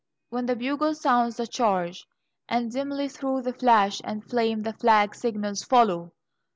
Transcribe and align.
When 0.29 0.47
the 0.47 0.55
bugle 0.55 0.95
sounds 0.95 1.37
the 1.37 1.45
charge, 1.45 2.07
and 2.49 2.71
dimly 2.71 3.07
through 3.07 3.43
the 3.43 3.53
flash 3.53 4.01
and 4.03 4.27
flame 4.27 4.63
the 4.63 4.73
flag 4.73 5.13
signals 5.13 5.61
"Follow!" 5.61 6.11